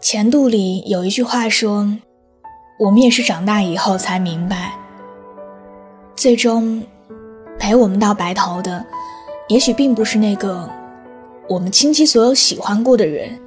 [0.00, 1.86] 前度里有一句话说
[2.80, 4.72] ：“我们也是长大以后才明白，
[6.16, 6.82] 最终
[7.58, 8.82] 陪我们到白头的，
[9.48, 10.66] 也许并不是那个
[11.50, 13.38] 我们倾其所有喜欢过的人，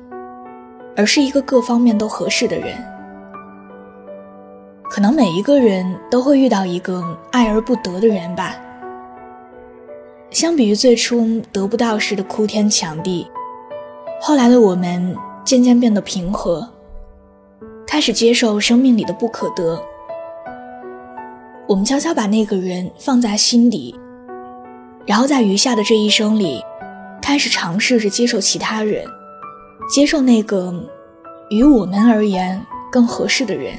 [0.96, 2.78] 而是一个各方面都合适的人。
[4.84, 8.56] 可能每一个人都会遇到一个爱而不得的人吧。
[10.30, 13.28] 相比于最初得不到时的哭天抢地，
[14.22, 16.67] 后来的我们。”渐渐变得平和，
[17.86, 19.81] 开始接受生命里的不可得。
[21.67, 23.95] 我们悄悄把那个人放在心底，
[25.05, 26.61] 然后在余下的这一生里，
[27.21, 29.05] 开始尝试着接受其他人，
[29.94, 30.73] 接受那个
[31.49, 33.73] 与我们而言更合适的人。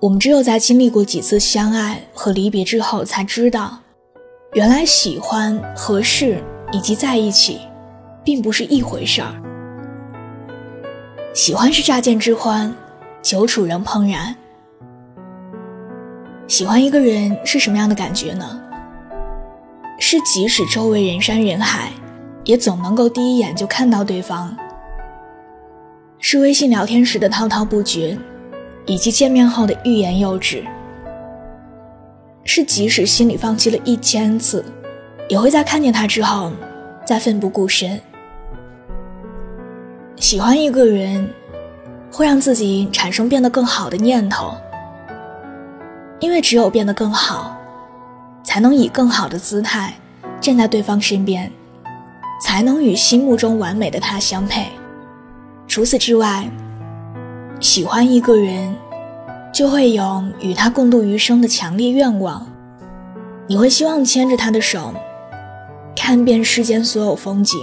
[0.00, 3.78] 我们只有在经历过几次相爱和离别之后，才知道，
[4.52, 7.60] 原来喜欢、合适以及在一起，
[8.22, 9.34] 并不是一回事儿。
[11.36, 12.74] 喜欢是乍见之欢，
[13.20, 14.34] 久处仍怦然。
[16.48, 18.58] 喜欢一个人是什么样的感觉呢？
[19.98, 21.90] 是即使周围人山人海，
[22.44, 24.56] 也总能够第一眼就看到对方。
[26.20, 28.16] 是微信聊天时的滔滔不绝，
[28.86, 30.64] 以及见面后的欲言又止。
[32.44, 34.64] 是即使心里放弃了一千次，
[35.28, 36.50] 也会在看见他之后，
[37.04, 38.00] 再奋不顾身。
[40.16, 41.28] 喜欢一个人，
[42.10, 44.54] 会让自己产生变得更好的念头，
[46.20, 47.54] 因为只有变得更好，
[48.42, 49.92] 才能以更好的姿态
[50.40, 51.52] 站在对方身边，
[52.42, 54.66] 才能与心目中完美的他相配。
[55.68, 56.48] 除此之外，
[57.60, 58.74] 喜欢一个人，
[59.52, 62.46] 就会有与他共度余生的强烈愿望。
[63.46, 64.94] 你会希望牵着他的手，
[65.94, 67.60] 看遍世间所有风景。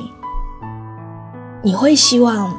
[1.66, 2.54] 你会希望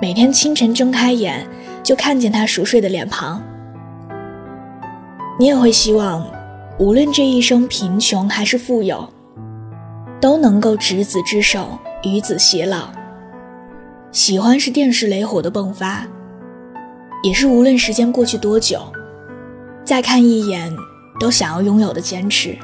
[0.00, 1.46] 每天清晨睁开眼
[1.84, 3.40] 就看见他熟睡的脸庞。
[5.38, 6.26] 你也会希望，
[6.76, 9.08] 无论这一生贫穷还是富有，
[10.20, 12.88] 都能够执子之手，与子偕老。
[14.10, 16.04] 喜欢是电视雷火的迸发，
[17.22, 18.82] 也是无论时间过去多久，
[19.84, 20.76] 再看一眼
[21.20, 22.58] 都想要拥有的坚持。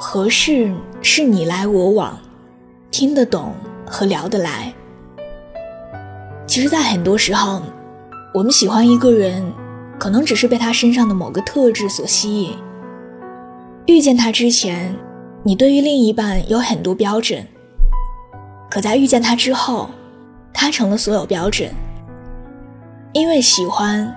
[0.00, 2.18] 合适是你来我往，
[2.90, 3.52] 听得懂。
[3.94, 4.74] 和聊得来，
[6.48, 7.62] 其实，在很多时候，
[8.34, 9.40] 我们喜欢一个人，
[10.00, 12.56] 可能只是被他身上的某个特质所吸引。
[13.86, 14.92] 遇见他之前，
[15.44, 17.46] 你对于另一半有很多标准，
[18.68, 19.88] 可在遇见他之后，
[20.52, 21.70] 他成了所有标准。
[23.12, 24.12] 因为喜欢，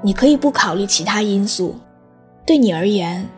[0.00, 1.78] 你可以不考虑其他因素，
[2.46, 3.28] 对你而言，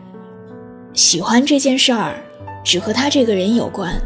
[0.93, 2.15] 喜欢这件事儿，
[2.63, 4.01] 只和他这个人有关。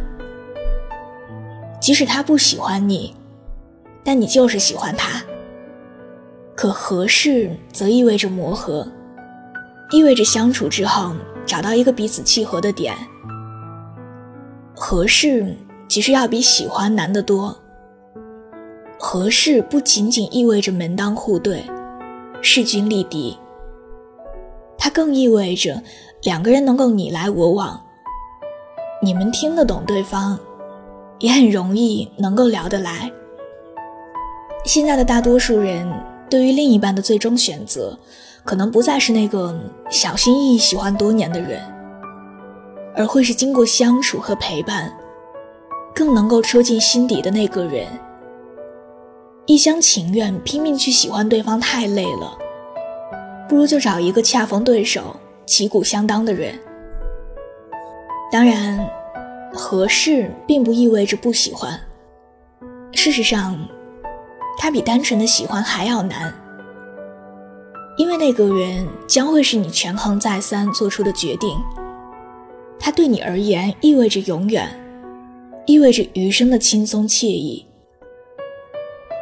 [1.79, 3.15] 即使他不喜欢你，
[4.03, 5.23] 但你就是喜欢他。
[6.55, 8.87] 可合适则意味着磨合，
[9.91, 11.13] 意味着相处之后
[11.45, 12.95] 找到一个彼此契合的点。
[14.75, 15.55] 合适
[15.87, 17.55] 其实要比喜欢难得多。
[18.99, 21.63] 合适不仅仅意味着门当户对、
[22.41, 23.37] 势均力敌，
[24.77, 25.81] 它更意味着
[26.23, 27.79] 两个人能够你来我往，
[29.03, 30.39] 你们听得懂对方。
[31.19, 33.11] 也很容易能够聊得来。
[34.65, 35.89] 现在的大多数人
[36.29, 37.97] 对于另一半的最终选择，
[38.43, 39.57] 可能不再是那个
[39.89, 41.61] 小心翼翼喜欢多年的人，
[42.95, 44.91] 而会是经过相处和陪伴，
[45.95, 47.87] 更能够戳进心底的那个人。
[49.45, 52.37] 一厢情愿拼命去喜欢对方太累了，
[53.47, 55.15] 不如就找一个恰逢对手、
[55.45, 56.59] 旗鼓相当的人。
[58.31, 58.96] 当然。
[59.57, 61.79] 合适并不意味着不喜欢。
[62.93, 63.57] 事实上，
[64.57, 66.33] 它比单纯的喜欢还要难，
[67.97, 71.57] 因为那个人将会是你权衡再三做出的决定。
[72.79, 74.69] 他对你而言意味着永远，
[75.65, 77.65] 意味着余生的轻松惬意。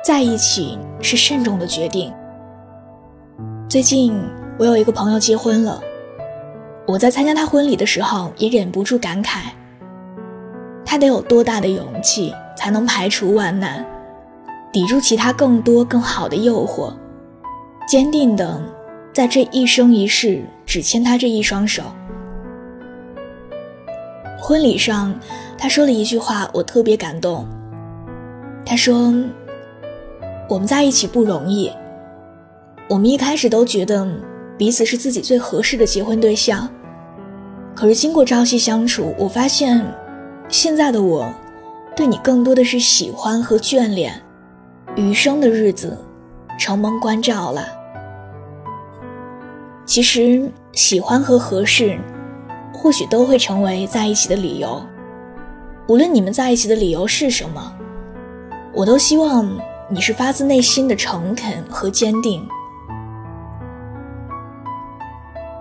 [0.06, 2.14] 在一起是慎重的决定。
[3.68, 4.14] 最近
[4.60, 5.82] 我有一个朋友结婚了，
[6.86, 9.46] 我在参加他婚礼的时候也忍不住感慨。
[10.96, 13.86] 他得有多大的勇气才能排除万难，
[14.72, 16.94] 抵住其他更多更好的诱惑，
[17.86, 18.64] 坚定的
[19.12, 21.84] 在这一生一世只牵他这一双手。
[24.40, 25.14] 婚礼上，
[25.58, 27.46] 他说了一句话，我特别感动。
[28.66, 29.14] 他说
[30.48, 31.70] ：“我们在一起不容易。
[32.88, 34.08] 我们一开始都觉得
[34.58, 36.70] 彼此是自己最合适的结婚对象，
[37.76, 39.86] 可是经过朝夕相处，我发现
[40.48, 41.34] 现在的我，
[41.96, 44.22] 对你更多的是喜欢和眷恋。
[44.96, 45.98] 余生的日子，
[46.58, 47.66] 承蒙关照了。
[49.86, 52.00] 其实，喜欢和合适。”
[52.78, 54.80] 或许都会成为在一起的理由，
[55.88, 57.74] 无论你们在一起的理由是什么，
[58.74, 59.50] 我都希望
[59.90, 62.46] 你是发自内心的诚恳和坚定。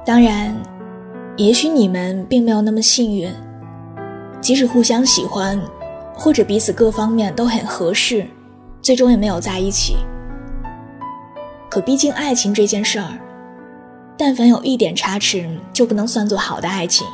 [0.04, 0.54] 当然，
[1.36, 3.32] 也许你们并没有那么幸运，
[4.44, 5.58] 即使互相喜欢，
[6.14, 8.26] 或者彼此各方面都很合适，
[8.82, 9.96] 最终也没有在一起。
[11.70, 13.18] 可毕竟爱情这件事儿。
[14.18, 17.06] 但凡有一点差池，就不能算作好的爱情，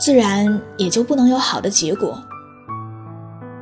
[0.00, 2.20] 自然也就不能有好的结果。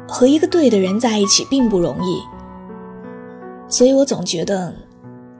[0.08, 2.22] 和一个对的人在一起并不容易，
[3.68, 4.74] 所以我总觉得，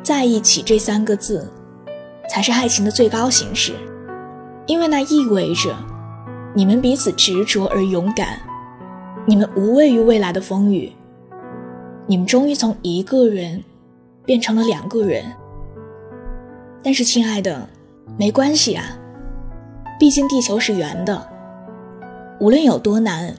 [0.02, 1.50] 在一起这三个字，
[2.30, 3.72] 才是爱情的最高形式，
[4.66, 5.74] 因为那意味着，
[6.58, 8.36] 你们彼此执着而勇敢，
[9.24, 10.92] 你们无畏于未来的风雨，
[12.04, 13.62] 你们终于从一个人，
[14.24, 15.22] 变成了两个人。
[16.82, 17.68] 但是，亲爱的，
[18.16, 18.84] 没关系啊，
[20.00, 21.24] 毕竟地球是圆的。
[22.40, 23.32] 无论有多难，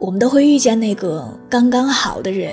[0.00, 2.52] 我们都会遇见那个刚刚好的人，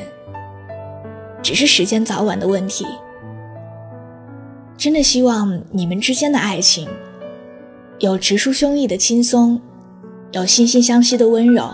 [1.42, 2.86] 只是时间早晚的问题。
[4.78, 6.88] 真的希望你们之间的爱情，
[8.00, 9.62] 有直抒胸臆的轻松，
[10.32, 11.70] 有惺惺相惜的温柔，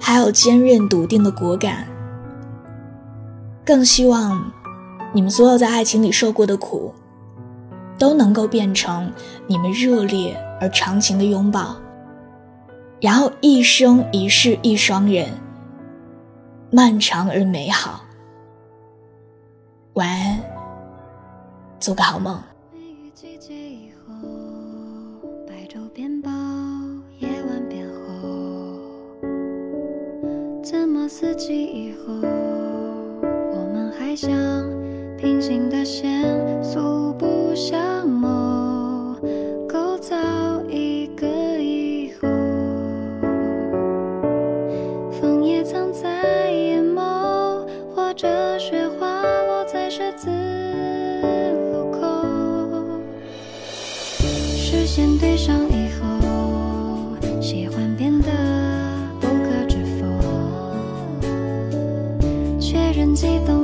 [0.00, 1.86] 还有坚韧笃定的果敢。
[3.64, 4.52] 更希望。
[5.14, 6.94] 你们所有在爱情里受过的苦，
[7.98, 9.12] 都能够变成
[9.46, 11.76] 你们热烈而长情的拥抱，
[12.98, 15.28] 然后一生一世一双人，
[16.70, 18.02] 漫长而美好。
[19.92, 20.40] 晚安，
[21.78, 22.42] 做个好梦。
[30.72, 34.30] 怎么四季以后，我们还像？
[35.18, 36.24] 平行的线，
[36.64, 39.14] 素不相谋，
[39.68, 40.16] 构造
[40.70, 41.28] 一个
[41.58, 42.26] 以后。
[45.20, 50.30] 枫叶藏在眼眸，或者雪花落在十字
[51.74, 52.00] 路口。
[54.22, 55.54] 视线对上
[63.22, 63.61] 记得。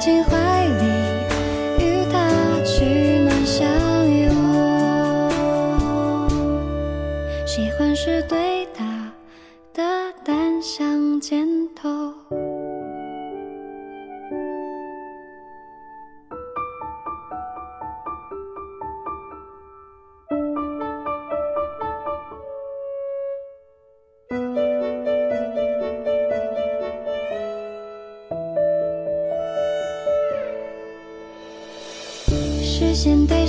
[0.00, 0.59] 激动。
[33.00, 33.39] 线对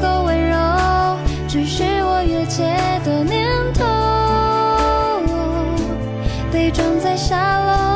[0.00, 0.56] 够温柔，
[1.48, 2.64] 只是我越界
[3.04, 3.84] 的念头
[6.52, 7.87] 被装在沙漏。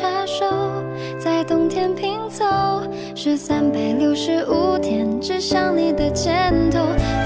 [0.00, 0.46] 插手，
[1.18, 2.46] 在冬天拼凑，
[3.14, 6.78] 是三百六十五天指向你的箭头，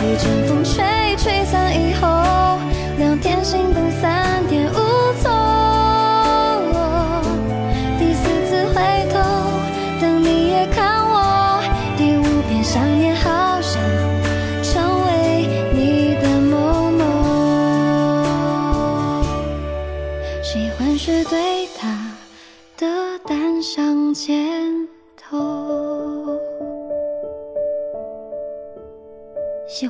[0.02, 0.84] 一阵风吹。
[1.16, 2.58] 吹散以后，
[2.98, 4.23] 两天心动，散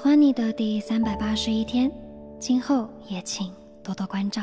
[0.04, 1.90] 欢你的第三百八十一天，
[2.38, 3.50] 今后也请
[3.82, 4.42] 多多关照。